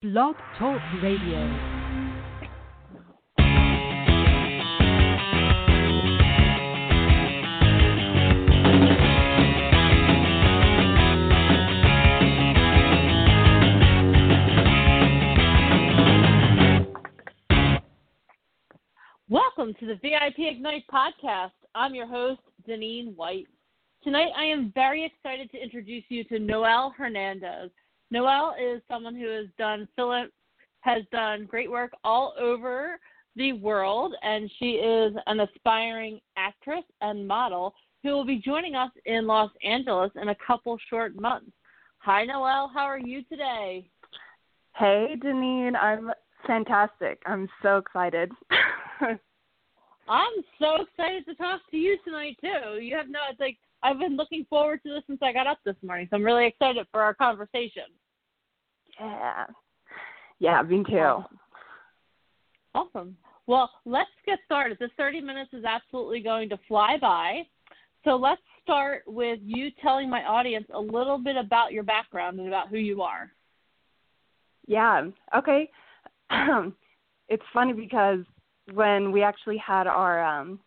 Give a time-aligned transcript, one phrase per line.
[0.00, 1.40] Blog Talk Radio.
[19.28, 21.50] Welcome to the VIP Ignite podcast.
[21.74, 22.38] I'm your host,
[22.68, 23.48] Deneen White.
[24.04, 27.72] Tonight, I am very excited to introduce you to Noelle Hernandez.
[28.10, 30.30] Noelle is someone who has done Philip
[30.80, 32.98] has done great work all over
[33.36, 38.90] the world, and she is an aspiring actress and model who will be joining us
[39.06, 41.50] in Los Angeles in a couple short months.
[41.98, 42.70] Hi, Noelle.
[42.72, 43.88] How are you today?
[44.76, 45.76] Hey, Deneen.
[45.76, 46.10] I'm
[46.46, 47.20] fantastic.
[47.26, 48.30] I'm so excited.
[50.08, 52.80] I'm so excited to talk to you tonight too.
[52.80, 55.58] You have no it's like I've been looking forward to this since I got up
[55.64, 57.84] this morning, so I'm really excited for our conversation.
[58.98, 59.46] Yeah.
[60.40, 60.96] Yeah, me too.
[60.98, 61.38] Awesome.
[62.74, 63.16] awesome.
[63.46, 64.78] Well, let's get started.
[64.78, 67.42] This 30 minutes is absolutely going to fly by.
[68.04, 72.48] So let's start with you telling my audience a little bit about your background and
[72.48, 73.30] about who you are.
[74.66, 75.06] Yeah.
[75.36, 75.70] Okay.
[77.28, 78.20] it's funny because
[78.74, 80.60] when we actually had our um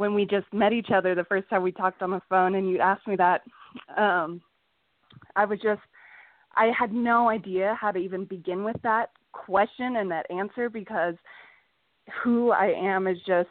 [0.00, 2.70] when we just met each other the first time we talked on the phone and
[2.70, 3.42] you asked me that
[3.98, 4.40] um
[5.36, 5.82] I was just
[6.56, 11.16] I had no idea how to even begin with that question and that answer because
[12.24, 13.50] who I am is just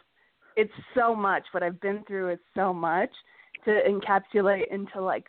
[0.56, 3.12] it's so much what I've been through is so much
[3.66, 5.28] to encapsulate into like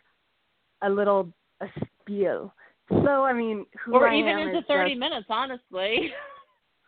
[0.81, 1.67] a little a
[2.01, 2.51] spiel.
[2.89, 6.09] So I mean, who or I Or even into 30 just, minutes, honestly.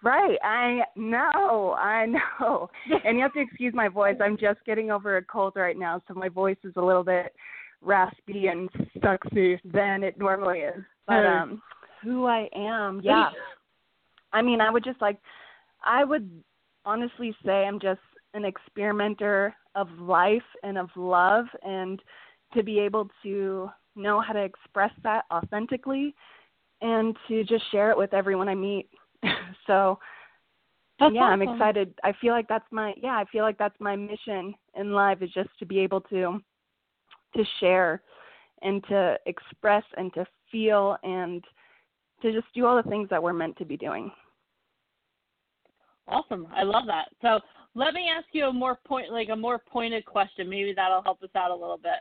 [0.04, 2.70] Right, I know, I know.
[3.06, 4.18] and you have to excuse my voice.
[4.22, 7.34] I'm just getting over a cold right now, so my voice is a little bit
[7.82, 8.70] raspy and
[9.02, 10.84] sexy than it normally is.
[11.08, 11.62] But um
[12.02, 13.30] who I am, yeah.
[14.34, 15.20] I mean, I would just like
[15.86, 16.30] I would
[16.86, 18.02] honestly say I'm just
[18.34, 22.02] an experimenter of life and of love and
[22.54, 26.16] to be able to know how to express that authentically
[26.82, 28.90] and to just share it with everyone I meet.
[29.68, 30.00] so
[31.00, 31.42] That's yeah, awesome.
[31.42, 31.94] I'm excited.
[32.04, 35.32] I feel like that's my yeah, I feel like that's my mission in life is
[35.32, 36.40] just to be able to
[37.36, 38.02] to share
[38.62, 41.44] and to express and to feel and
[42.22, 44.12] to just do all the things that we're meant to be doing.
[46.08, 46.48] Awesome.
[46.56, 47.10] I love that.
[47.22, 47.40] So
[47.76, 50.50] let me ask you a more point like a more pointed question.
[50.50, 52.00] Maybe that'll help us out a little bit.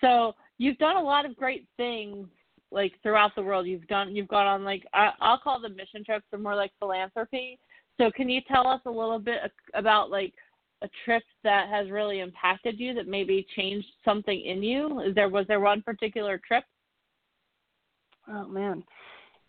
[0.00, 2.26] So you've done a lot of great things
[2.70, 3.66] like throughout the world.
[3.66, 6.72] You've done you've gone on like I, I'll call them mission trips or more like
[6.78, 7.58] philanthropy.
[7.98, 9.38] So can you tell us a little bit
[9.74, 10.34] about like
[10.82, 15.00] a trip that has really impacted you that maybe changed something in you?
[15.00, 16.64] Is there was there one particular trip?
[18.28, 18.82] Oh man.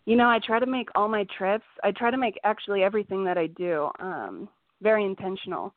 [0.06, 3.24] You know, I try to make all my trips, I try to make actually everything
[3.24, 4.48] that I do um
[4.80, 5.74] very intentional.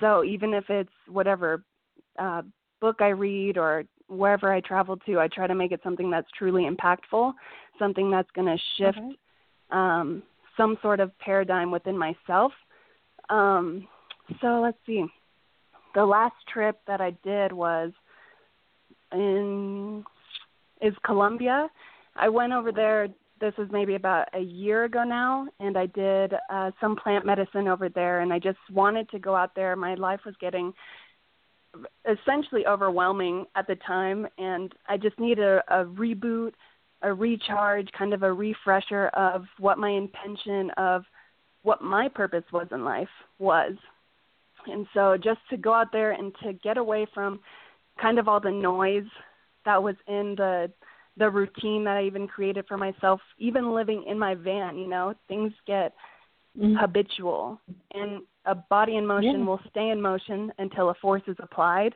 [0.00, 1.62] So even if it's whatever
[2.18, 2.42] uh
[2.80, 6.28] book I read or wherever I travel to, I try to make it something that's
[6.36, 7.32] truly impactful,
[7.78, 9.16] something that's going to shift Okay.
[9.70, 10.22] um,
[10.56, 12.52] some sort of paradigm within myself.
[13.30, 13.86] Um,
[14.40, 15.04] so let's see.
[15.94, 17.92] The last trip that I did was
[19.12, 20.04] in
[20.82, 21.68] is Colombia.
[22.16, 23.08] I went over there.
[23.40, 27.68] This was maybe about a year ago now, and I did uh, some plant medicine
[27.68, 28.20] over there.
[28.20, 29.74] And I just wanted to go out there.
[29.76, 30.72] My life was getting
[32.08, 36.52] essentially overwhelming at the time and I just needed a, a reboot,
[37.02, 41.04] a recharge, kind of a refresher of what my intention of
[41.62, 43.74] what my purpose was in life was.
[44.66, 47.40] And so just to go out there and to get away from
[48.00, 49.08] kind of all the noise
[49.64, 50.70] that was in the
[51.16, 55.12] the routine that I even created for myself, even living in my van, you know,
[55.28, 55.92] things get
[56.56, 57.60] habitual.
[57.92, 59.46] And a body in motion Yeah.
[59.46, 61.94] will stay in motion until a force is applied.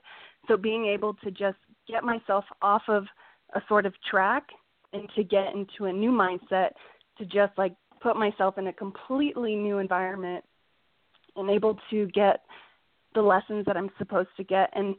[0.49, 3.07] So being able to just get myself off of
[3.55, 4.53] a sort of track
[4.93, 6.71] and to get into a new mindset
[7.19, 10.45] to just like put myself in a completely new environment
[11.37, 12.45] and able to get
[13.15, 14.71] the lessons that I'm supposed to get.
[14.75, 14.95] And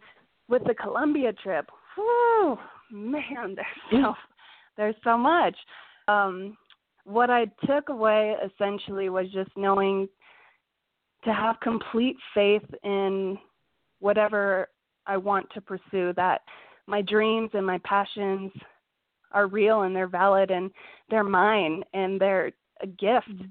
[0.47, 2.57] with the Colombia trip whoo
[2.91, 3.55] man
[3.91, 4.15] there's so
[4.77, 5.55] there's so much.
[6.07, 6.57] Um
[7.05, 10.09] what I took away essentially was just knowing
[11.23, 13.37] to have complete faith in
[13.99, 14.67] whatever
[15.07, 16.41] I want to pursue, that
[16.87, 18.51] my dreams and my passions
[19.31, 20.71] are real and they're valid and
[21.09, 23.43] they're mine and they're a gift.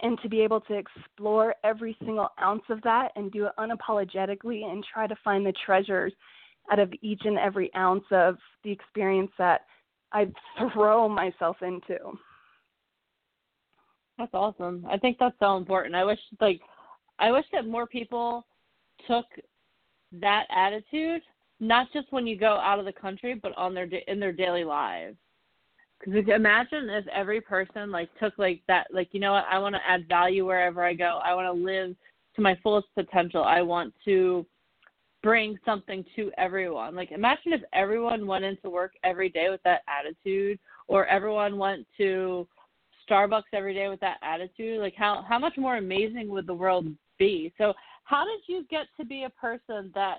[0.00, 4.64] And to be able to explore every single ounce of that and do it unapologetically
[4.64, 6.12] and try to find the treasures
[6.70, 9.62] out of each and every ounce of the experience that
[10.12, 10.26] I
[10.72, 12.16] throw myself into.
[14.18, 14.84] That's awesome.
[14.90, 15.94] I think that's so important.
[15.94, 16.60] I wish like
[17.20, 18.44] I wish that more people
[19.06, 19.26] took
[20.12, 21.22] that attitude,
[21.60, 24.64] not just when you go out of the country, but on their in their daily
[24.64, 25.16] lives.
[26.00, 29.74] Because imagine if every person like took like that, like you know what, I want
[29.76, 31.20] to add value wherever I go.
[31.24, 31.94] I want to live
[32.36, 33.44] to my fullest potential.
[33.44, 34.44] I want to
[35.22, 36.94] bring something to everyone.
[36.96, 41.86] Like imagine if everyone went into work every day with that attitude, or everyone went
[41.98, 42.48] to
[43.10, 44.80] Starbucks every day with that attitude.
[44.80, 46.86] Like how how much more amazing would the world
[47.18, 47.52] be?
[47.58, 47.74] So
[48.04, 50.18] how did you get to be a person that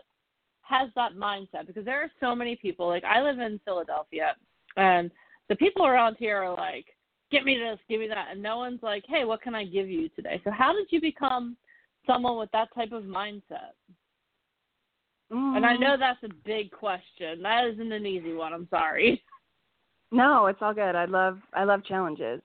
[0.61, 1.67] has that mindset?
[1.67, 2.87] Because there are so many people.
[2.87, 4.35] Like I live in Philadelphia,
[4.77, 5.11] and
[5.49, 6.85] the people around here are like,
[7.31, 9.89] "Give me this, give me that," and no one's like, "Hey, what can I give
[9.89, 11.57] you today?" So how did you become
[12.05, 13.73] someone with that type of mindset?
[15.31, 15.57] Mm.
[15.57, 15.99] And I know Mm-hmm.
[15.99, 17.41] that's a big question.
[17.43, 18.53] That isn't an easy one.
[18.53, 19.23] I'm sorry.
[20.11, 20.95] No, it's all good.
[20.95, 22.41] I love I love challenges.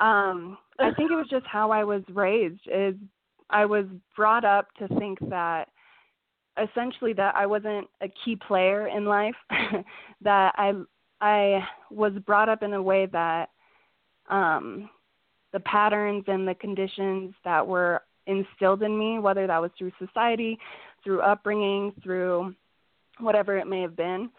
[0.00, 2.62] Um, I think it was just how I was raised.
[2.66, 2.94] Is
[3.50, 3.84] I was
[4.16, 5.68] brought up to think that
[6.60, 9.34] essentially that I wasn't a key player in life.
[10.22, 10.72] that I
[11.20, 11.60] I
[11.90, 13.50] was brought up in a way that
[14.28, 14.88] um,
[15.52, 20.58] the patterns and the conditions that were instilled in me, whether that was through society,
[21.02, 22.54] through upbringing, through
[23.18, 24.30] whatever it may have been,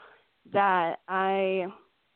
[0.54, 1.68] that I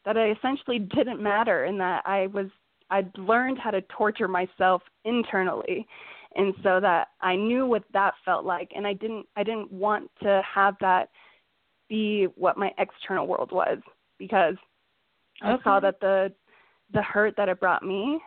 [0.06, 2.48] that I essentially didn't matter and that I was
[2.90, 5.88] I'd learned how to torture myself internally
[6.36, 10.12] and so that I knew what that felt like and I didn't I didn't want
[10.22, 11.10] to have that
[11.90, 13.80] be what my external world was
[14.18, 14.56] because
[15.42, 16.32] I saw that the
[16.94, 18.20] the hurt that it brought me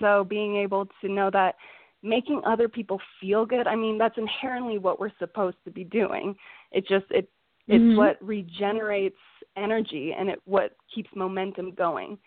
[0.00, 1.56] so being able to know that
[2.02, 6.34] making other people feel good I mean that's inherently what we're supposed to be doing.
[6.72, 7.28] It just it
[7.68, 7.96] it's Mhm.
[7.96, 9.18] what regenerates
[9.56, 12.18] energy and it what keeps momentum going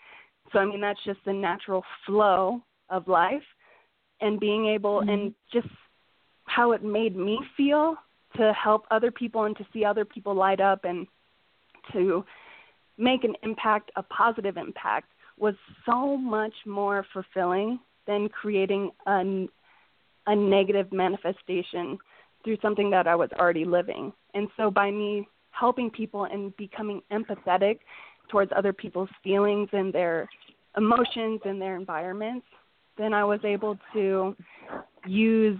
[0.56, 3.44] so i mean that's just the natural flow of life
[4.22, 5.12] and being able Mhm.
[5.12, 5.68] and just
[6.46, 7.98] how it made me feel
[8.38, 11.07] to help other people and to see other people light up and
[11.92, 12.25] to
[12.98, 15.56] make an impact a positive impact was
[15.86, 19.48] so much more fulfilling than creating a,
[20.28, 21.98] a negative manifestation
[22.44, 24.13] through something that I was already living.
[24.34, 27.80] And so by me helping people and becoming empathetic
[28.30, 30.30] towards other people's feelings and their
[30.77, 32.45] emotions and their environments,
[32.98, 34.36] then I was able to
[35.07, 35.60] use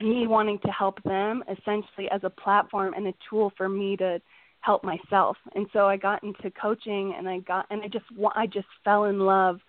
[0.00, 4.20] me wanting to help them essentially as a platform and a tool for me to
[4.60, 5.36] help myself.
[5.54, 8.04] And so I got into coaching and I got and I just
[8.34, 9.60] I just fell in love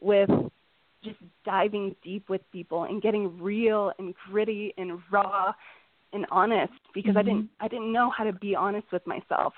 [0.00, 0.30] with
[1.02, 5.52] just diving deep with people and getting real and gritty and raw
[6.12, 7.28] and honest because I mm-hmm.
[7.28, 9.52] didn't I didn't know how to be honest with myself.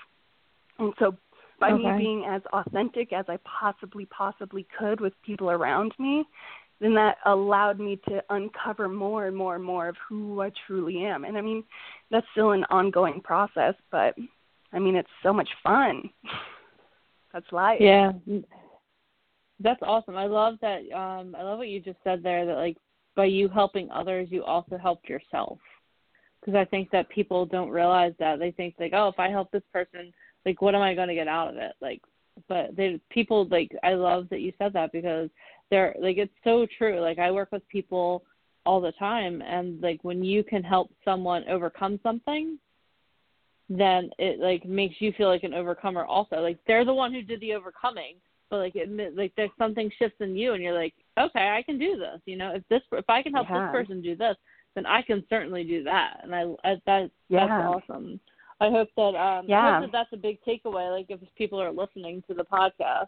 [0.79, 1.15] And so
[1.59, 6.25] by me being as authentic as I possibly possibly could with people around me,
[6.79, 11.05] then that allowed me to uncover more and more and more of who I truly
[11.05, 11.25] am.
[11.25, 11.63] And I mean,
[12.11, 14.15] that's still an ongoing process, but
[14.73, 16.09] I mean, it's so much fun.
[17.33, 17.81] that's life.
[17.81, 18.11] Yeah.
[19.59, 20.15] That's awesome.
[20.15, 22.77] I love that um I love what you just said there that like
[23.15, 25.57] by you helping others you also helped yourself.
[26.45, 28.37] Cuz I think that people don't realize that.
[28.37, 30.13] They think like, "Oh, if I help this person,
[30.47, 32.01] like what am I going to get out of it?" Like
[32.47, 35.29] but they people like I love that you said that because
[35.69, 36.99] they're like it's so true.
[36.99, 38.23] Like I work with people
[38.65, 42.59] all the time and like when you can help someone overcome something
[43.69, 47.21] then it like makes you feel like an overcomer also like they're the one who
[47.21, 48.15] did the overcoming
[48.49, 51.79] but like it like there's something shifts in you and you're like okay i can
[51.79, 53.61] do this you know if this if i can help Yeah.
[53.71, 54.35] this person do this
[54.75, 57.47] then i can certainly do that and i, I that Yeah.
[57.47, 58.19] that's awesome
[58.59, 59.79] i hope that um i Yeah.
[59.79, 63.07] hope that that's a big takeaway like if people are listening to the podcast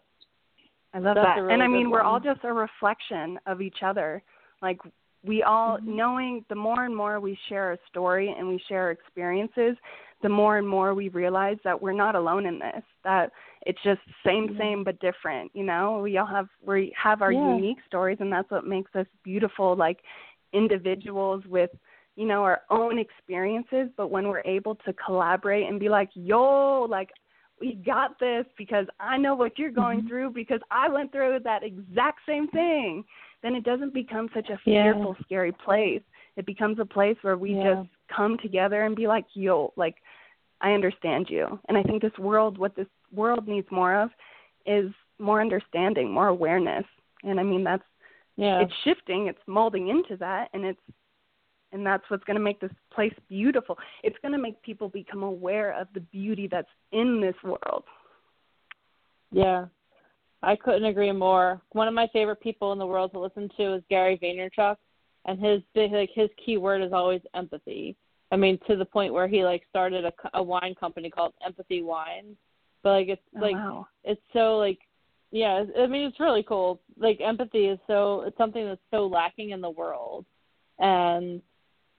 [0.92, 1.36] I love that.
[1.36, 4.22] really and I mean, we're all just a reflection of each other.
[4.60, 4.78] Like
[5.24, 5.86] we all Mhm.
[5.86, 9.76] knowing the more and more we share our story and we share our experiences,
[10.22, 12.82] the more and more we realize that we're not alone in this.
[13.04, 13.30] That
[13.66, 14.58] it's just same Yeah.
[14.58, 15.98] same but different, you know?
[16.00, 17.54] We all have we have our Yeah.
[17.54, 20.02] unique stories and that's what makes us beautiful like
[20.52, 21.70] individuals with
[22.20, 26.86] you know our own experiences but when we're able to collaborate and be like yo
[26.88, 27.10] like
[27.60, 30.08] we got this because I know what you're going Mhm.
[30.08, 33.04] through because I went through that exact same thing,
[33.42, 34.84] then it doesn't become such a Yeah.
[34.94, 36.02] fearful, scary place.
[36.36, 37.74] It becomes a place where we Yeah.
[37.74, 39.96] just come together and be like, yo, like,
[40.62, 41.60] I understand you.
[41.68, 44.10] And I think this world, what this world needs more of
[44.64, 46.86] is more understanding, more awareness.
[47.24, 47.84] And I mean, that's,
[48.36, 50.80] yeah it's shifting, it's molding into that, and it's,
[51.72, 53.76] and that's what's going to make this place beautiful.
[54.02, 57.84] It's going to make people become aware of the beauty that's in this world.
[59.30, 59.66] Yeah.
[60.42, 61.60] I couldn't agree more.
[61.72, 64.76] One of my favorite people in the world to listen to is Gary Vaynerchuk,
[65.26, 67.96] and his big like his key word is always empathy.
[68.32, 71.82] I mean, to the point where he like started a, a wine company called Empathy
[71.82, 72.36] Wines.
[72.82, 73.86] But like it's Oh, like wow.
[74.04, 74.78] it's so like
[75.30, 79.50] yeah i mean it's really cool like empathy is so it's something that's so lacking
[79.50, 80.24] in the world
[80.78, 81.40] and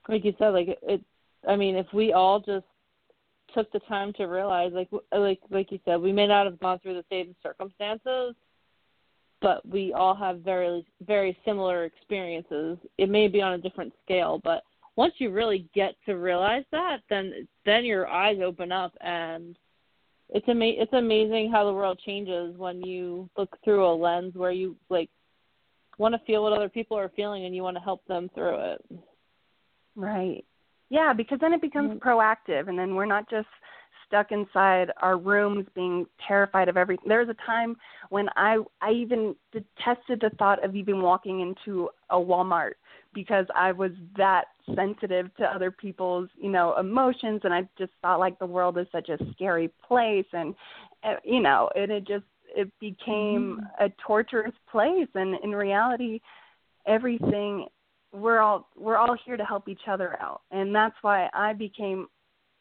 [0.08, 1.00] like you said like it,
[1.48, 2.66] i mean if we all just
[3.54, 6.78] took the time to realize like like like you said we may not have gone
[6.78, 8.34] through the same circumstances
[9.40, 14.40] but we all have very very similar experiences it may be on a different scale
[14.42, 14.62] but
[14.96, 19.56] once you really get to realize that then then your eyes open up and
[20.30, 24.50] it's ama- it's amazing how the world changes when you look through a lens where
[24.50, 25.10] you like
[25.98, 28.56] want to feel what other people are feeling and you want to help them through
[28.58, 28.84] it.
[29.96, 30.44] Right.
[30.90, 33.48] Yeah, because then it becomes proactive, and then we're not just
[34.06, 37.08] stuck inside our rooms being terrified of everything.
[37.08, 37.76] There was a time
[38.10, 42.72] when I I even detested the thought of even walking into a Walmart
[43.14, 44.44] because I was that
[44.74, 48.86] sensitive to other people's you know emotions, and I just thought like the world is
[48.92, 50.54] such a scary place, and
[51.04, 56.20] uh, you know, and it just it became a torturous place, and in reality,
[56.86, 57.66] everything
[58.12, 62.06] we're all we're all here to help each other out and that's why i became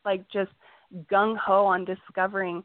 [0.06, 0.52] like just
[1.12, 2.64] gung ho on discovering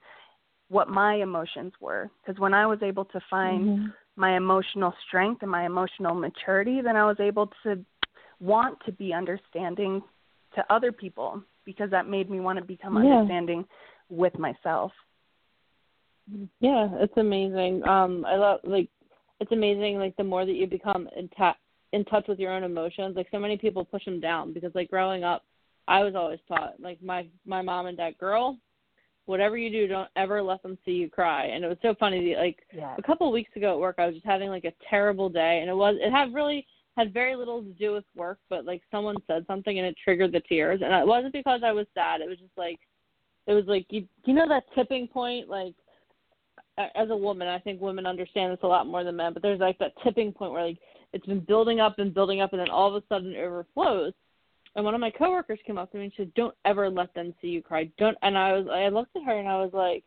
[0.69, 5.51] what my emotions were because when i was able to find my emotional strength and
[5.51, 7.85] my emotional maturity then i was able to
[8.41, 10.03] want to be understanding
[10.55, 13.15] to other people because that made me want to become Yeah.
[13.15, 13.65] understanding
[14.09, 14.93] with myself
[16.61, 17.87] Yeah, it's amazing.
[17.87, 18.89] Um I love like
[19.41, 21.57] it's amazing like the more that you become in ta-
[21.97, 23.17] in touch with your own emotions.
[23.17, 25.45] Like so many people push them down because like growing up
[25.89, 28.59] I was always taught like my my mom and dad girl
[29.27, 31.47] whatever you do don't ever let them see you cry.
[31.47, 34.07] And it was so funny like yeah a couple of weeks ago at work I
[34.07, 37.37] was just having like a terrible day and it was it had really had very
[37.37, 40.81] little to do with work but like someone said something and it triggered the tears
[40.83, 42.79] and it wasn't because I was sad it was just like
[43.47, 45.75] it was like you you know that tipping point like
[46.79, 49.61] as a woman I think women understand this a lot more than men but there's
[49.61, 50.79] like that tipping point where like
[51.13, 54.13] it's been building up and building up and then all of a sudden it overflows
[54.75, 57.35] and one of my coworkers came up to me and said don't ever let them
[57.41, 60.05] see you cry don't and I was I looked at her and I was like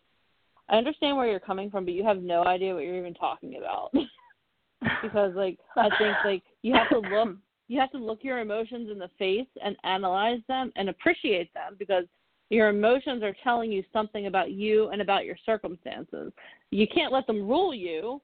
[0.70, 3.58] I understand where you're coming from, but you have no idea what you're even talking
[3.58, 3.91] about.
[5.01, 7.36] because like I think like you have to look
[7.68, 11.75] you have to look your emotions in the face and analyze them and appreciate them
[11.77, 12.06] because
[12.50, 16.32] your emotions are telling you something about you and about your circumstances.
[16.72, 18.22] You can't let them rule you,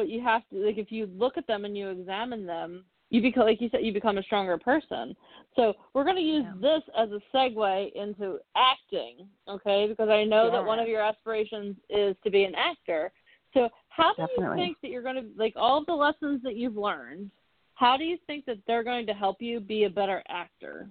[0.00, 3.20] but you have to like if you look at them and you examine them, you
[3.20, 5.14] become like you said you become a stronger person.
[5.56, 6.54] So we're going to use Yeah.
[6.58, 9.86] this as a segue into acting, okay?
[9.86, 13.12] Because I know that one of your aspirations is to be an actor.
[13.52, 14.44] So how do Definitely.
[14.44, 17.30] you think that you're going to like all of the lessons that you've learned?
[17.74, 20.88] How do you think that they're going to help you be a better actor?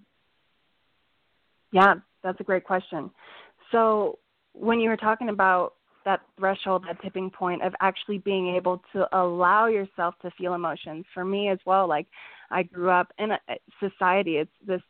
[1.71, 3.09] Yeah, that's a great question.
[3.71, 4.19] So,
[4.53, 5.73] when you were talking about
[6.09, 11.05] that threshold, that tipping point of actually being able to allow yourself to feel emotions,
[11.13, 12.07] for me as well, like
[12.49, 13.39] I grew up in a
[13.79, 14.81] society, it's this,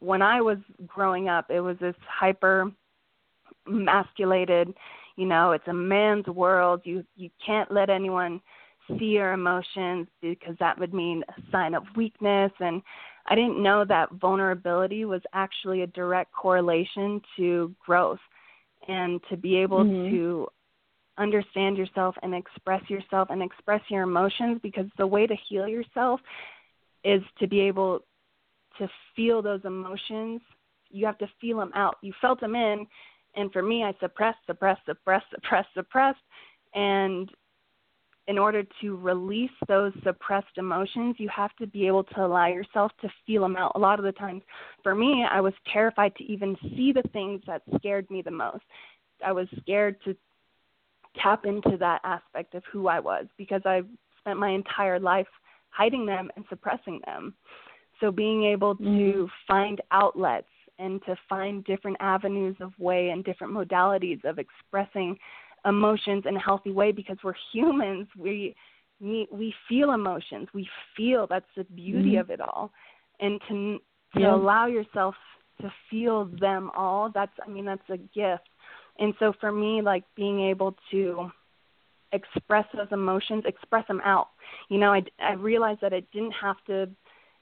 [0.00, 0.58] when I was
[0.94, 2.72] growing up, it was this hyper
[3.66, 4.66] masculated,
[5.16, 6.80] you know, it's a man's world.
[6.84, 8.40] You you can't let anyone
[8.98, 12.82] see your emotions because that would mean a sign of weakness and
[13.26, 18.24] I didn't know that vulnerability was actually a direct correlation to growth
[18.86, 20.10] and to be able Mhm.
[20.10, 20.48] to
[21.18, 26.20] understand yourself and express yourself and express your emotions because the way to heal yourself
[27.04, 28.00] is to be able
[28.78, 30.40] to feel those emotions.
[30.90, 31.96] You have to feel them out.
[32.02, 32.86] You felt them in,
[33.36, 36.18] and for me, I suppressed, suppressed, suppressed, suppressed, suppressed,
[36.74, 37.30] and
[38.26, 42.90] in order to release those suppressed emotions, you have to be able to allow yourself
[43.02, 43.72] to feel them out.
[43.74, 44.42] A lot of the times,
[44.82, 48.64] for me, I was terrified to even see the things that scared me the most.
[49.24, 50.16] I was scared to
[51.20, 53.82] tap into that aspect of who I was because I
[54.18, 55.28] spent my entire life
[55.70, 57.34] hiding them and suppressing them.
[58.00, 59.30] So being able to Mhm.
[59.46, 65.18] find outlets and to find different avenues of way and different modalities of expressing
[65.64, 68.54] emotions in a healthy way because we're humans we
[69.00, 72.20] we we feel emotions we feel that's the beauty Mhm.
[72.20, 72.72] of it all
[73.20, 73.80] and to
[74.14, 74.34] to Yeah.
[74.34, 75.14] allow yourself
[75.60, 78.48] to feel them all that's i mean that's a gift
[78.98, 81.30] and so for me like being able to
[82.12, 84.28] express those emotions express them out
[84.68, 86.88] you know i i realized that it didn't have to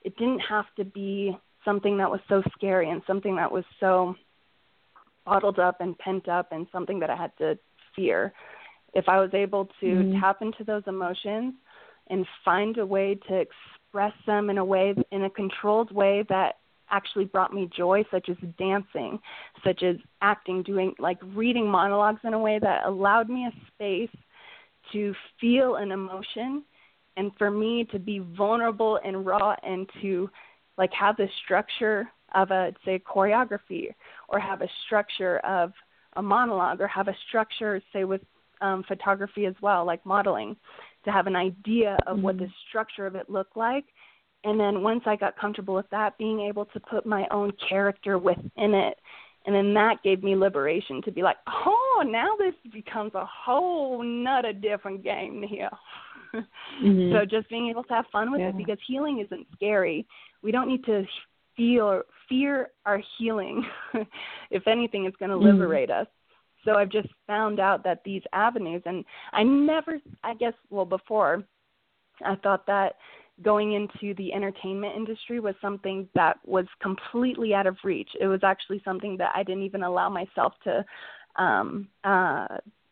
[0.01, 4.15] it didn't have to be something that was so scary and something that was so
[5.25, 7.57] bottled up and pent up and something that i had to
[7.95, 8.33] fear
[8.93, 10.19] if I was able to Mhm.
[10.19, 11.55] tap into those emotions
[12.07, 16.59] and find a way to express them in a way in a controlled way that
[16.93, 19.19] actually brought me joy such as dancing
[19.65, 24.15] such as acting doing like reading monologues in a way that allowed me a space
[24.91, 26.63] to feel an emotion
[27.17, 30.29] and for me to be vulnerable and raw and to
[30.77, 33.87] like have the structure of a say choreography
[34.29, 35.71] or have a structure of
[36.15, 38.21] a monologue or have a structure say with
[38.61, 40.55] um, photography as well like modeling
[41.05, 43.85] to have an idea of what the structure of it looked like
[44.43, 48.17] and then once i got comfortable with that being able to put my own character
[48.17, 48.97] within it
[49.45, 54.03] and then that gave me liberation to be like oh now this becomes a whole
[54.03, 55.69] nother different game here
[56.81, 57.11] Mhm.
[57.11, 58.49] so just being able to have fun with Yeah.
[58.49, 60.07] it because healing isn't scary.
[60.41, 61.05] We don't need to
[61.55, 63.63] feel fear our healing.
[64.49, 65.43] if anything, it's going to Mhm.
[65.43, 66.07] liberate us.
[66.65, 71.43] So I've just found out that these avenues, and I never, I guess, well, before,
[72.25, 72.95] I thought that
[73.41, 78.09] going into the entertainment industry was something that was completely out of reach.
[78.19, 80.85] It was actually something that I didn't even allow myself to
[81.37, 82.47] um uh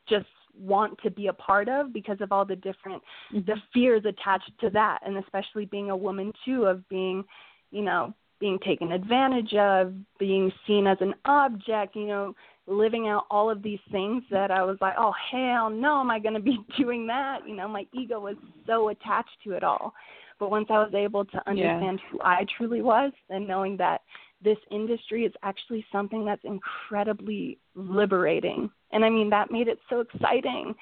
[0.09, 0.25] just
[0.59, 4.69] want to be a part of because of all the different the fears attached to
[4.71, 4.99] that.
[5.05, 7.23] And especially being a woman too of being
[7.69, 12.33] you know being taken advantage of being seen as an object you know
[12.65, 16.17] living out all of these things that i was like oh hell no am i
[16.17, 17.39] going to be doing that?
[17.47, 19.93] You know my ego was so attached to it all
[20.41, 24.01] but once i was able to understand who i truly was and knowing that
[24.43, 30.01] this industry is actually something that's incredibly liberating and i mean that made it so
[30.01, 30.73] exciting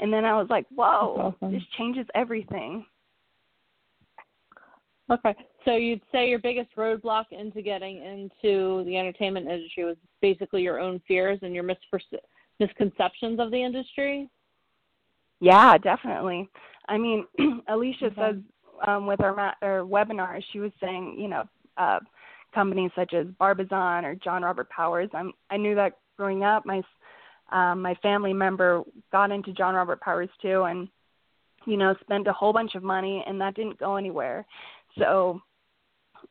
[0.00, 1.52] and then i was like whoa awesome.
[1.52, 2.84] this changes everything
[5.08, 5.36] Okay.
[5.64, 10.80] So you'd say your biggest roadblock into getting into the entertainment industry was basically your
[10.80, 11.62] own fears and your
[12.58, 14.28] misconceptions of the industry?
[15.38, 16.48] Yeah, definitely.
[16.88, 17.24] I mean,
[17.68, 18.14] Alicia Okay.
[18.16, 18.36] says
[18.86, 21.44] um, with our, ma- our webinar, she was saying, you know,
[21.76, 22.00] uh,
[22.54, 25.10] companies such as Barbizon or John Robert Powers.
[25.12, 26.64] I'm, I knew that growing up.
[26.66, 26.82] My
[27.52, 30.88] um, my family member got into John Robert Powers too, and
[31.64, 34.46] you know, spent a whole bunch of money, and that didn't go anywhere.
[34.98, 35.40] So,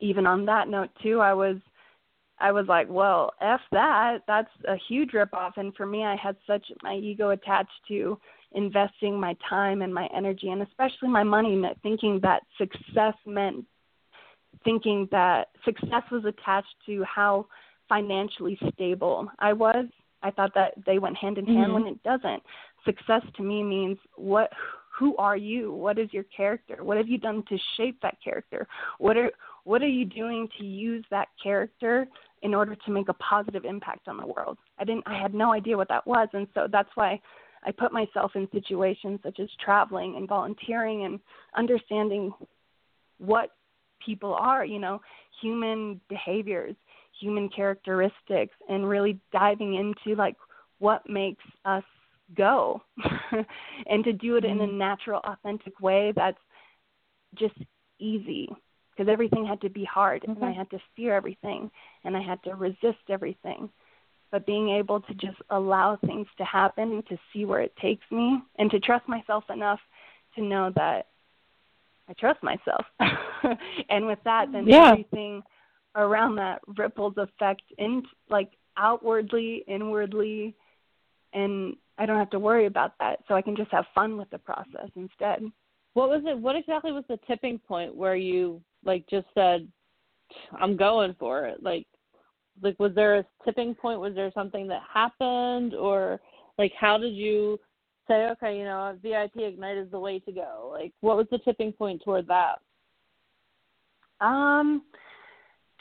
[0.00, 1.56] even on that note too, I was
[2.38, 4.18] I was like, well, f that.
[4.26, 5.52] That's a huge ripoff.
[5.56, 8.18] And for me, I had such my ego attached to
[8.52, 13.64] investing my time and my energy, and especially my money, thinking that success meant
[14.64, 17.46] thinking that success was attached to how
[17.88, 19.86] financially stable I was.
[20.22, 21.74] I thought that they went hand in hand Mhm.
[21.74, 22.42] when it doesn't.
[22.84, 24.52] Success to me means what
[24.90, 25.72] who are you?
[25.72, 26.82] What is your character?
[26.82, 28.66] What have you done to shape that character?
[28.98, 29.30] What are
[29.64, 32.08] what are you doing to use that character
[32.42, 34.58] in order to make a positive impact on the world?
[34.78, 37.20] I didn't I had no idea what that was and so that's why
[37.66, 41.20] I put myself in situations such as traveling and volunteering and
[41.56, 42.32] understanding
[43.18, 43.50] what
[44.04, 45.00] people are, you know,
[45.42, 46.76] human behaviors,
[47.20, 50.36] human characteristics, and really diving into like
[50.78, 51.82] what makes us
[52.36, 52.82] go
[53.86, 54.78] and to do it in a mm-hmm.
[54.78, 56.38] natural, authentic way that's
[57.34, 57.54] just
[57.98, 58.48] easy
[58.90, 60.58] because everything had to be hard and I mm-hmm.
[60.58, 61.70] had to fear everything
[62.04, 63.68] and I had to resist everything.
[64.32, 68.04] But being able to just allow things to happen and to see where it takes
[68.10, 69.80] me and to trust myself enough
[70.34, 71.06] to know that
[72.08, 72.84] I trust myself.
[73.88, 74.90] and with that, then Yeah.
[74.92, 75.42] everything
[75.94, 80.54] around that ripples effect in like outwardly, inwardly,
[81.32, 83.20] and I don't have to worry about that.
[83.26, 85.50] So I can just have fun with the process instead.
[85.94, 86.38] What was it?
[86.38, 89.66] What exactly was the tipping point where you like just said,
[90.52, 91.62] "I'm going for it"?
[91.62, 91.86] Like,
[92.62, 94.00] like was there a tipping point?
[94.00, 96.20] Was there something that happened, or
[96.58, 97.58] like how did you
[98.08, 100.70] say, "Okay, you know, VIP Ignite is the way to go"?
[100.72, 102.60] Like, what was the tipping point toward that?
[104.20, 104.82] Um,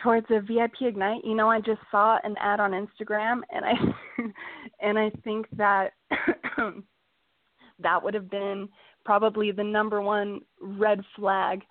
[0.03, 3.73] towards a VIP Ignite, you know, I just saw an ad on Instagram, and I
[4.81, 5.93] and I think that
[7.79, 8.69] that would have been
[9.05, 11.61] probably the number one red flag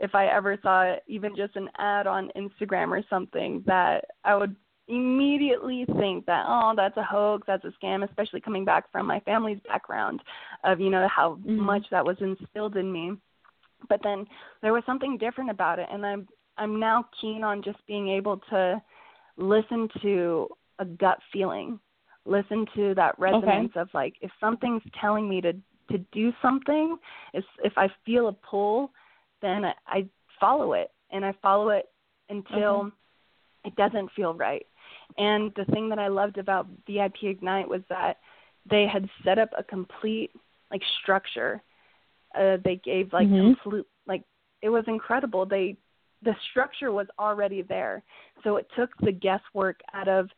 [0.00, 4.56] if I ever saw even just an ad on Instagram or something that I would
[4.88, 9.20] immediately think that oh that's a hoax that's a scam especially coming back from my
[9.20, 10.20] family's background
[10.64, 11.58] of you know how Mhm.
[11.58, 13.16] much that was instilled in me
[13.88, 14.26] but then
[14.60, 16.28] there was something different about it and i'm
[16.58, 18.82] i'm now keen on just being able to
[19.36, 20.48] listen to
[20.80, 21.78] a gut feeling
[22.24, 25.52] listen to that resonance of like if something's telling me to
[25.90, 26.98] to do something
[27.34, 28.90] if if i feel a pull
[29.42, 30.06] then i, I
[30.40, 31.86] follow it and i follow it
[32.30, 32.90] until
[33.64, 34.66] it doesn't feel right
[35.18, 38.18] and the thing that i loved about vip ignite was that
[38.70, 40.30] they had set up a complete
[40.70, 41.62] like structure.
[42.34, 43.56] Uh, they gave like Mhm.
[43.60, 44.24] complete like
[44.62, 45.44] it was incredible.
[45.46, 45.76] They
[46.22, 48.02] the structure was already there,
[48.42, 50.30] so it took the guesswork out of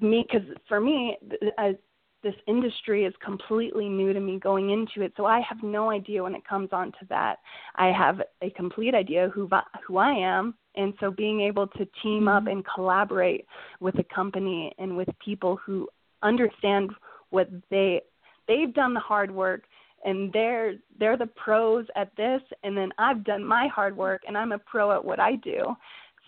[0.00, 1.18] me because for me,
[1.58, 1.76] as
[2.22, 6.22] this industry is completely new to me going into it, so I have no idea
[6.22, 7.36] when it comes on to that.
[7.76, 9.48] I have a complete idea who
[9.86, 12.52] who I am, and so being able to team up Mhm.
[12.52, 13.46] and collaborate
[13.80, 15.88] with a company and with people who
[16.22, 16.94] understand
[17.30, 18.02] what they
[18.46, 19.62] they've done the hard work
[20.04, 24.36] and they're they're the pros at this and then I've done my hard work and
[24.36, 25.76] I'm a pro at what I do.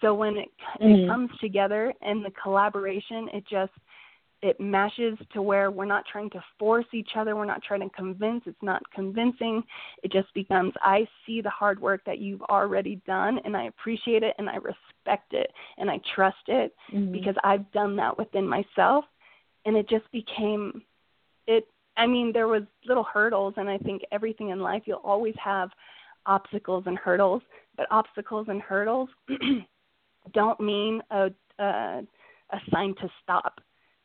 [0.01, 0.51] So when it
[0.81, 1.05] Mhm.
[1.05, 3.73] it comes together and the collaboration it just
[4.43, 7.95] it mashes to where we're not trying to force each other, we're not trying to
[7.95, 9.63] convince, it's not convincing.
[10.03, 14.23] It just becomes I see the hard work that you've already done and I appreciate
[14.23, 17.13] it and I respect it and I trust it Mhm.
[17.13, 19.05] because I've done that within myself
[19.67, 20.83] and it just became
[21.47, 25.37] it I mean there was little hurdles and I think everything in life you'll always
[25.37, 25.71] have
[26.27, 27.43] obstacles and hurdles
[27.77, 29.11] but obstacles and hurdles
[30.33, 32.03] don't mean a, a
[32.53, 33.61] a sign to stop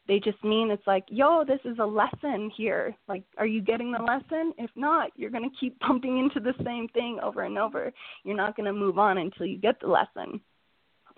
[0.08, 3.91] they just mean it's like yo this is a lesson here like are you getting
[3.91, 7.58] the lesson if not you're going to keep bumping into the same thing over and
[7.58, 7.91] over
[8.24, 10.39] you're not going to move on until you get the lesson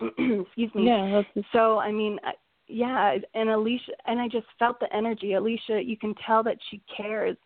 [0.00, 1.22] excuse me Yeah,
[1.52, 2.34] so I mean, I-
[2.68, 5.32] yeah, and Alicia, and I just felt the energy.
[5.32, 7.36] Alicia, you can tell that she cares.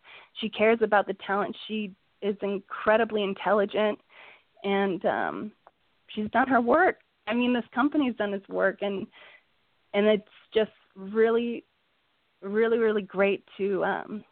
[0.41, 1.55] She cares about the talent.
[1.67, 3.99] She is incredibly intelligent,
[4.65, 5.51] and um,
[6.07, 6.97] she's done her work.
[7.25, 9.07] I mean, this company's done its work, and
[9.93, 11.63] and it's just really,
[12.41, 14.23] really, really great to um,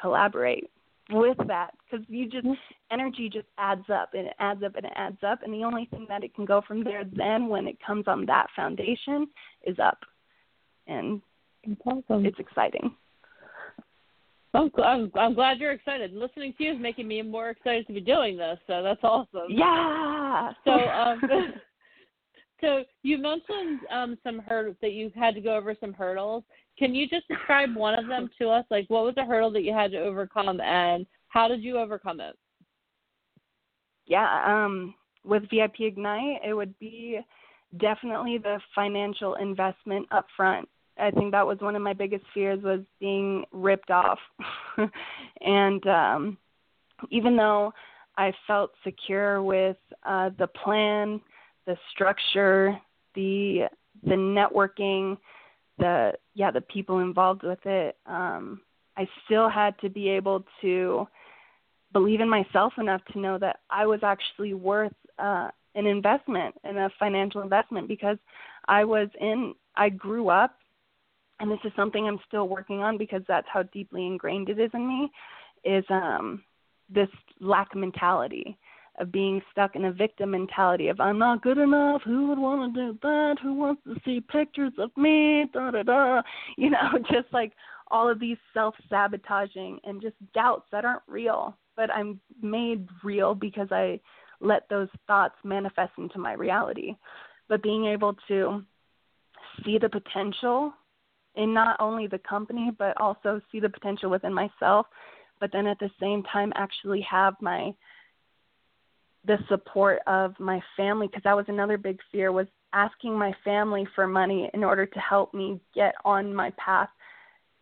[0.00, 0.70] collaborate
[1.10, 2.46] with that because you just
[2.90, 5.86] energy just adds up and it adds up and it adds up and the only
[5.90, 9.26] thing that it can go from there then when it comes on that foundation
[9.66, 9.98] is up
[10.86, 11.20] and
[11.84, 12.24] awesome.
[12.24, 12.94] it's exciting
[14.54, 16.12] I'm, I'm I'm glad you're excited.
[16.12, 18.58] Listening to you is making me more excited to be doing this.
[18.66, 19.46] So that's awesome.
[19.48, 21.22] yeah So um,
[22.62, 26.44] so you mentioned um some hurdles that you had to go over some hurdles.
[26.78, 28.64] Can you just describe one of them to us?
[28.70, 32.20] Like what was a hurdle that you had to overcome and how did you overcome
[32.20, 32.36] it?
[34.06, 34.94] yeah um
[35.24, 37.18] with vip ignite it would be
[37.78, 42.62] definitely the financial investment up front i think that was one of my biggest fears
[42.62, 44.18] was being ripped off
[45.40, 46.36] and um
[47.10, 47.72] even though
[48.18, 51.20] i felt secure with uh the plan
[51.66, 52.78] the structure
[53.14, 53.62] the
[54.04, 55.16] the networking
[55.78, 57.96] the yeah the people involved with it.
[58.06, 58.60] Um
[58.96, 61.06] i still had to be able to
[61.92, 66.78] believe in myself enough to know that I was actually worth uh, an investment and
[66.78, 68.18] a financial investment because
[68.68, 70.56] I was in, I grew up,
[71.40, 74.70] and this is something I'm still working on because that's how deeply ingrained it is
[74.74, 75.10] in me,
[75.64, 76.42] is um,
[76.88, 77.08] this
[77.40, 78.56] lack mentality
[78.98, 82.02] of being stuck in a victim mentality of I'm not good enough.
[82.04, 83.36] Who would want to do that?
[83.42, 85.46] Who wants to see pictures of me?
[85.52, 86.22] Da da da.
[86.56, 87.52] You know, just like
[87.90, 93.34] all of these self sabotaging and just doubts that aren't real, but I'm made real
[93.34, 94.00] because I
[94.40, 96.94] let those thoughts manifest into my reality.
[97.48, 98.62] But being able to
[99.64, 100.72] see the potential
[101.34, 104.86] in not only the company, but also see the potential within myself,
[105.40, 107.72] but then at the same time actually have my
[109.26, 113.86] the support of my family because that was another big fear was asking my family
[113.94, 116.88] for money in order to help me get on my path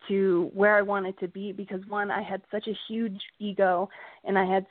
[0.07, 3.89] to where I wanted to be because one I had such a huge ego
[4.23, 4.65] and I had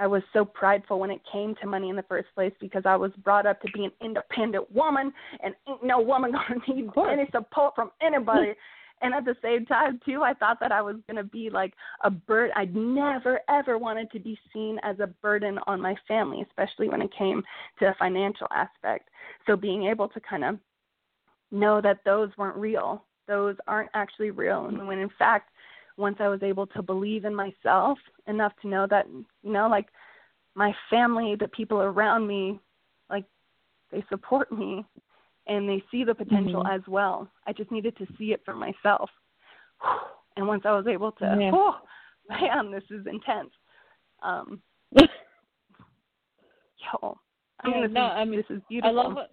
[0.00, 2.96] I was so prideful when it came to money in the first place because I
[2.96, 7.28] was brought up to be an independent woman and ain't no woman gonna need any
[7.30, 8.52] support from anybody.
[9.04, 12.10] and at the same time too, I thought that I was gonna be like a
[12.10, 12.54] burden.
[12.56, 17.02] i'd never ever wanted to be seen as a burden on my family, especially when
[17.02, 17.42] it came
[17.78, 19.10] to a financial aspect.
[19.46, 20.58] So being able to kind of
[21.50, 25.50] know that those weren't real, those aren't actually real, and when in fact
[25.98, 29.86] once I was able to believe in myself enough to know that, you know, like
[30.54, 32.58] my family, the people around me,
[33.10, 33.24] like
[33.92, 34.84] they support me
[35.46, 36.74] and they see the potential Mhm.
[36.74, 37.30] as well.
[37.46, 39.10] I just needed to see it for myself.
[40.36, 41.50] And once I was able to, Yeah.
[41.54, 41.80] oh,
[42.28, 43.52] man, this is intense.
[44.20, 44.60] Um,
[46.78, 47.18] yo,
[47.60, 48.94] I mean, Yeah, this, no, is, I mean, this is I beautiful.
[48.96, 49.30] love what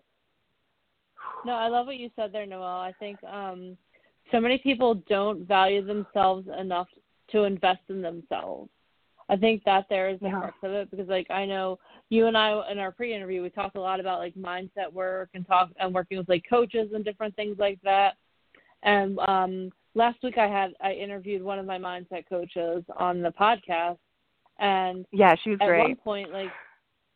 [1.44, 2.64] No, I love what you said there, Noelle.
[2.82, 3.78] I think um
[4.32, 6.88] so many people don't value themselves enough
[7.32, 8.70] to invest in themselves.
[9.28, 10.40] I think that there is the Yeah.
[10.40, 11.80] crux of it because like I know
[12.12, 15.30] you and I in our pre interview we talked a lot about like mindset work
[15.34, 18.16] and talk and working with like coaches and different things like that.
[18.84, 23.32] And um last week I had I interviewed one of my mindset coaches on the
[23.32, 23.98] podcast,
[24.60, 25.80] and yeah, she was at great.
[25.80, 26.52] one point, like,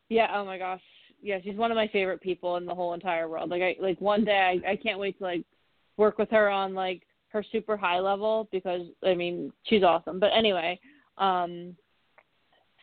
[0.08, 0.82] yeah, oh my gosh,
[1.22, 3.50] yeah, she's one of my favorite people in the whole entire world.
[3.50, 5.44] Like, I like one day I, I can't wait to like
[5.98, 10.18] work with her on like her super high level because I mean she's awesome.
[10.18, 10.80] But anyway,
[11.18, 11.76] um,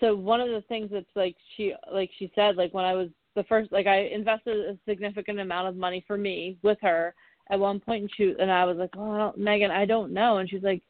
[0.04, 3.08] so one of the things that's like she like she said like when I was
[3.36, 7.16] the first like I invested a significant amount of money for me with her
[7.50, 10.13] at one point and she and I was like, oh I don't, Megan, I don't
[10.13, 10.82] know, and she's like,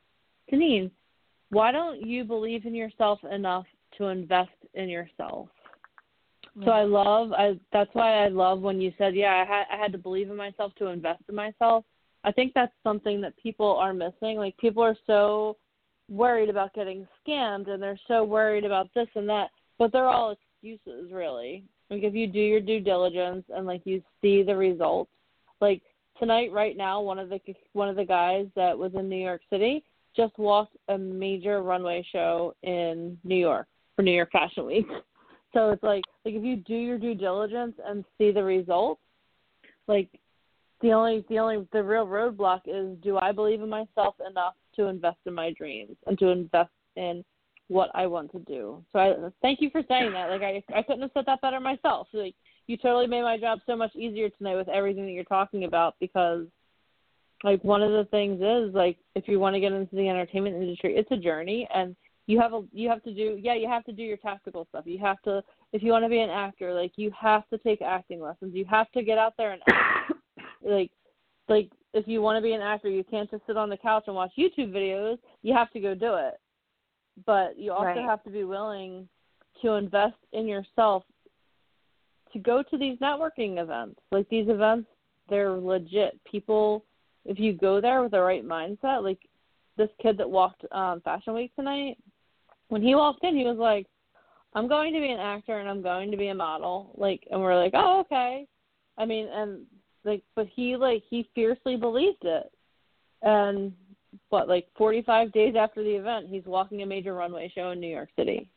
[0.52, 0.90] Deneen,
[1.52, 3.66] why don't you believe in yourself enough
[4.00, 5.48] to invest in yourself?
[6.64, 6.74] So mm.
[6.74, 9.92] I love I that's why I love when you said, yeah, I had I had
[9.92, 11.86] to believe in myself to invest in myself.
[12.24, 14.38] I think that's something that people are missing.
[14.38, 15.58] Like people are so
[16.14, 19.50] worried about getting scammed and they're so worried about this and that,
[19.80, 21.64] but they're all excuses really.
[21.90, 25.12] Like if you do your due diligence and like you see the results,
[25.60, 25.82] like
[26.20, 27.40] tonight right now one of the
[27.74, 29.84] one of the guys that was in New York City
[30.16, 34.88] just walked a major runway show in New York for New York Fashion Week.
[35.54, 39.00] So it's like like if you do your due diligence and see the results,
[39.88, 40.10] like
[40.82, 44.88] the only the only the real roadblock is do I believe in myself enough to
[44.88, 47.24] invest in my dreams and to invest in
[47.68, 48.84] what I want to do.
[48.92, 50.30] So I thank you for saying that.
[50.30, 52.08] Like I I couldn't have said that better myself.
[52.14, 52.36] Like
[52.68, 55.96] you totally made my job so much easier tonight with everything that you're talking about
[56.00, 56.46] because
[57.44, 60.56] like one of the things is like if you want to get into the entertainment
[60.56, 63.84] industry, it's a journey and you have a you have to do yeah you have
[63.84, 66.74] to do your tactical stuff you have to if you want to be an actor
[66.74, 70.14] like you have to take acting lessons you have to get out there and act.
[70.66, 70.92] like
[71.50, 74.04] like if you want to be an actor you can't just sit on the couch
[74.08, 75.18] and watch youtube videos.
[75.42, 76.36] You have to go do it.
[77.26, 78.06] But you also Right.
[78.06, 79.08] have to be willing
[79.62, 81.04] to invest in yourself
[82.32, 84.00] to go to these networking events.
[84.12, 84.90] Like these events
[85.30, 86.20] they're legit.
[86.26, 86.84] People
[87.26, 89.20] if you go there with the right mindset like
[89.78, 91.98] this kid that walked um fashion week tonight
[92.68, 93.88] when he walked in he was like
[94.54, 96.94] i'm going to be an actor and i'm going to be a model.
[96.98, 98.48] Like and we're like oh okay.
[98.98, 99.66] I mean and
[100.06, 102.52] like but he like he fiercely believed it.
[103.22, 103.72] And
[104.30, 107.88] what like 45 days after the event he's walking a major runway show in new
[107.88, 108.50] york city.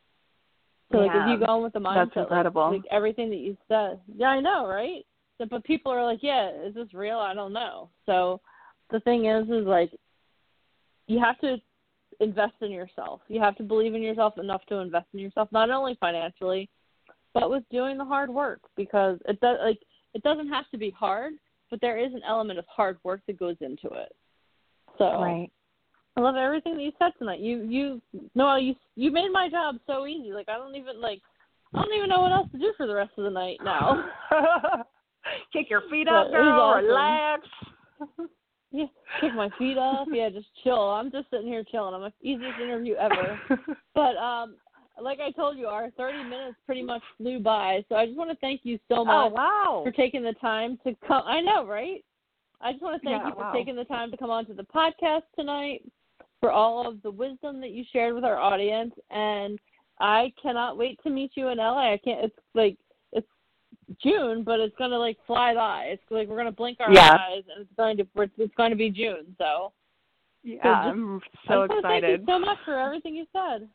[0.92, 2.70] So like if Yeah, you go in with the mindset that's like- incredible.
[2.72, 5.04] like, everything that you said yeah i know right?
[5.38, 7.18] So- but people are like yeah is this real?
[7.18, 7.90] I don't know.
[8.06, 8.40] So
[8.90, 9.90] the thing is is like
[11.06, 11.56] you have to
[12.20, 13.20] invest in yourself.
[13.28, 16.68] You have to believe in yourself enough to invest in yourself, not only financially,
[17.34, 19.78] but with doing the hard work because it does like
[20.16, 21.34] it doesn't have to be hard,
[21.70, 24.12] but there is an element of hard work that goes into it.
[24.98, 25.50] So Right.
[26.16, 27.40] I love everything that you said tonight.
[27.40, 28.00] You you
[28.34, 30.32] Noelle, you you made my job so easy.
[30.32, 31.20] Like I don't even like
[31.74, 34.06] I don't even know what else to do for the rest of the night now.
[35.52, 36.60] Kick your feet up, girl.
[36.60, 36.86] awesome.
[36.86, 37.42] Relax.
[38.70, 38.86] yeah,
[39.20, 40.06] kick my feet up.
[40.12, 40.78] Yeah, just chill.
[40.78, 41.94] I'm just sitting here chilling.
[41.94, 43.38] I'm the easiest interview ever.
[43.94, 44.54] But um,
[45.00, 47.84] like I told you, our 30 minutes pretty much flew by.
[47.88, 49.82] So I just want to thank you so oh much wow.
[49.84, 51.22] for taking the time to come.
[51.26, 52.04] I know, right?
[52.60, 53.52] I just want to thank Yeah, you for wow.
[53.52, 55.82] taking the time to come onto the podcast tonight,
[56.40, 59.58] for all of the wisdom that you shared with our audience, and
[60.00, 61.92] I cannot wait to meet you in LA.
[61.92, 62.24] I can't.
[62.24, 62.76] It's like
[63.12, 63.26] it's
[64.02, 65.84] June, but it's gonna like fly by.
[65.84, 67.14] It's like we're gonna blink our Yeah.
[67.14, 68.06] eyes, and it's going to
[68.38, 69.34] it's going to be June.
[69.38, 69.72] So
[70.42, 72.02] Yeah, just- I'm so I just wanna excited.
[72.02, 73.68] Thank you so much for everything you said.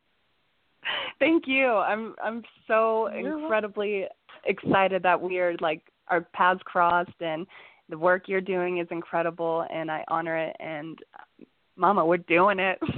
[1.20, 1.68] Thank you.
[1.68, 4.06] I'm I'm so incredibly
[4.46, 7.46] excited that we are like our paths crossed and
[7.90, 11.44] the work you're doing is incredible and I honor it and uh,
[11.76, 12.80] mama, we're doing it.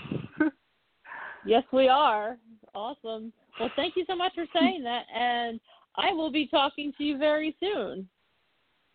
[1.46, 2.38] Yes, we are.
[2.74, 3.34] Awesome.
[3.60, 5.60] Well, thank you so much for saying that, and
[5.96, 8.08] I will be talking to you very soon.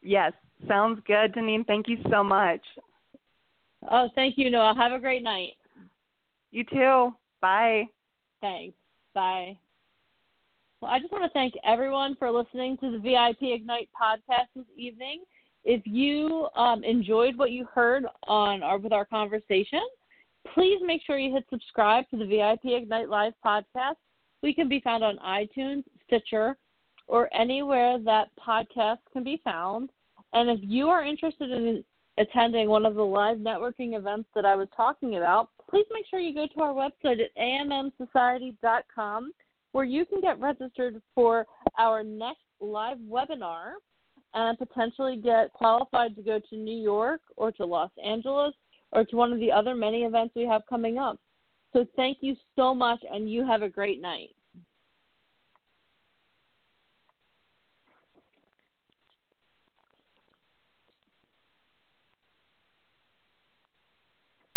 [0.02, 0.32] yes,
[0.66, 1.66] sounds good, Deneen.
[1.66, 2.60] Thank you so much.
[3.90, 4.74] Oh, thank you, Noah.
[4.76, 5.52] Have a great night.
[6.50, 7.14] You too.
[7.40, 7.84] Bye.
[8.40, 8.77] Thanks.
[9.18, 9.58] Bye.
[10.80, 14.64] Well, I just want to thank everyone for listening to the VIP Ignite podcast this
[14.76, 15.24] evening.
[15.64, 19.80] If you um, enjoyed what you heard on our with our conversation,
[20.54, 23.96] please make sure you hit subscribe to the VIP Ignite Live podcast.
[24.44, 26.56] We can be found on iTunes, Stitcher,
[27.08, 29.90] or anywhere that podcasts can be found.
[30.32, 31.82] And if you are interested in
[32.18, 36.20] attending one of the live networking events that I was talking about, please make sure
[36.20, 39.32] you go to our website at ammsociety.com
[39.72, 41.46] where you can get registered for
[41.78, 43.72] our next live webinar
[44.34, 48.54] and potentially get qualified to go to New York or to Los Angeles
[48.92, 51.18] or to one of the other many events we have coming up.
[51.72, 54.30] So thank you so much and you have a great night.